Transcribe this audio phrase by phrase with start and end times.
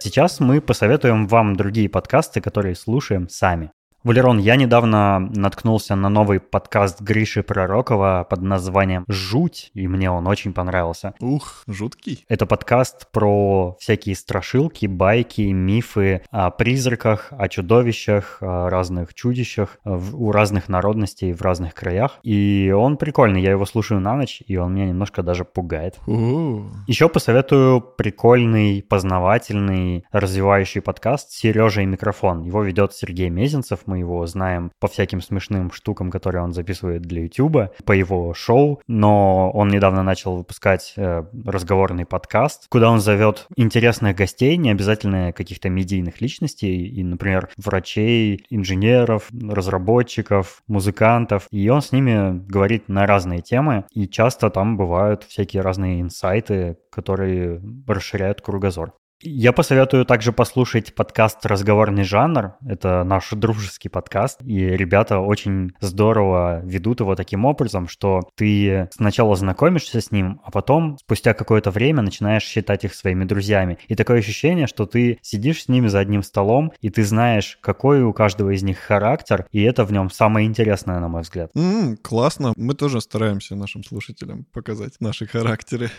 [0.00, 3.72] Сейчас мы посоветуем вам другие подкасты, которые слушаем сами.
[4.04, 10.28] Валерон, я недавно наткнулся на новый подкаст Гриши Пророкова под названием «Жуть», и мне он
[10.28, 11.14] очень понравился.
[11.18, 12.24] Ух, жуткий.
[12.28, 20.30] Это подкаст про всякие страшилки, байки, мифы о призраках, о чудовищах, о разных чудищах у
[20.30, 22.20] разных народностей в разных краях.
[22.22, 25.98] И он прикольный, я его слушаю на ночь, и он меня немножко даже пугает.
[26.06, 26.68] У-у-у.
[26.86, 32.44] Еще посоветую прикольный, познавательный, развивающий подкаст «Сережа и микрофон».
[32.44, 37.22] Его ведет Сергей Мезенцев, мы его знаем по всяким смешным штукам, которые он записывает для
[37.22, 43.46] YouTube, по его шоу, но он недавно начал выпускать э, разговорный подкаст, куда он зовет
[43.56, 51.82] интересных гостей, не обязательно каких-то медийных личностей, и, например, врачей, инженеров, разработчиков, музыкантов, и он
[51.82, 58.40] с ними говорит на разные темы, и часто там бывают всякие разные инсайты, которые расширяют
[58.40, 58.92] кругозор.
[59.20, 62.52] Я посоветую также послушать подкаст «Разговорный жанр».
[62.64, 69.34] Это наш дружеский подкаст, и ребята очень здорово ведут его таким образом, что ты сначала
[69.34, 73.78] знакомишься с ним, а потом спустя какое-то время начинаешь считать их своими друзьями.
[73.88, 78.02] И такое ощущение, что ты сидишь с ними за одним столом, и ты знаешь, какой
[78.02, 81.50] у каждого из них характер, и это в нем самое интересное, на мой взгляд.
[81.56, 82.52] М, классно.
[82.54, 85.90] Мы тоже стараемся нашим слушателям показать наши характеры.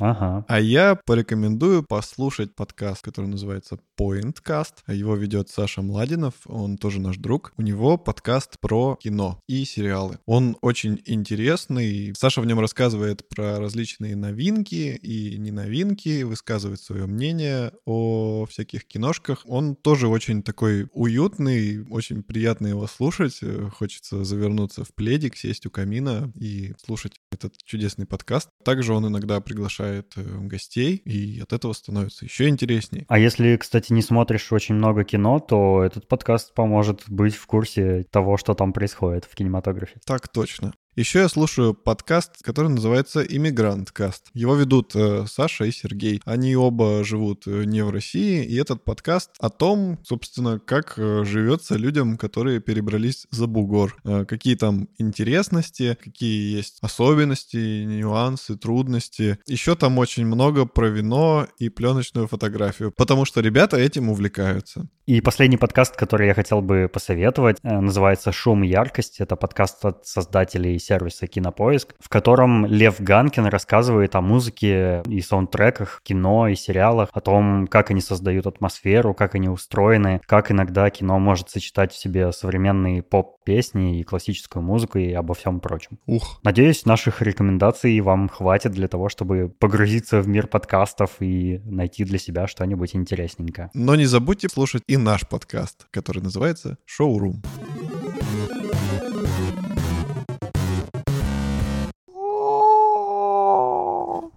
[0.00, 0.44] Ага.
[0.48, 4.72] А я порекомендую послушать подкаст, который называется Pointcast.
[4.88, 7.52] Его ведет Саша Младинов, он тоже наш друг.
[7.56, 10.18] У него подкаст про кино и сериалы.
[10.24, 12.14] Он очень интересный.
[12.16, 18.86] Саша в нем рассказывает про различные новинки и не новинки, высказывает свое мнение о всяких
[18.86, 19.42] киношках.
[19.44, 23.40] Он тоже очень такой уютный, очень приятно его слушать.
[23.74, 28.48] Хочется завернуться в пледик, сесть у камина и слушать этот чудесный подкаст.
[28.64, 33.04] Также он иногда приглашает э, гостей, и от этого становится еще интересней.
[33.08, 38.04] А если, кстати, не смотришь очень много кино, то этот подкаст поможет быть в курсе
[38.10, 40.00] того, что там происходит в кинематографе.
[40.04, 40.74] Так точно.
[40.96, 44.30] Еще я слушаю подкаст, который называется «Иммигрант Каст».
[44.32, 46.22] Его ведут э, Саша и Сергей.
[46.24, 51.24] Они оба живут э, не в России, и этот подкаст о том, собственно, как э,
[51.26, 53.94] живется людям, которые перебрались за бугор.
[54.04, 59.38] Э, какие там интересности, какие есть особенности, нюансы, трудности.
[59.46, 64.88] Еще там очень много про вино и пленочную фотографию, потому что ребята этим увлекаются.
[65.04, 69.20] И последний подкаст, который я хотел бы посоветовать, э, называется «Шум и яркость».
[69.20, 76.00] Это подкаст от создателей сервиса Кинопоиск, в котором Лев Ганкин рассказывает о музыке и саундтреках,
[76.04, 81.18] кино и сериалах, о том, как они создают атмосферу, как они устроены, как иногда кино
[81.18, 85.98] может сочетать в себе современные поп-песни и классическую музыку и обо всем прочем.
[86.06, 92.04] Ух, Надеюсь, наших рекомендаций вам хватит для того, чтобы погрузиться в мир подкастов и найти
[92.04, 93.70] для себя что-нибудь интересненькое.
[93.74, 97.42] но не забудьте слушать и наш подкаст, который называется «Шоурум».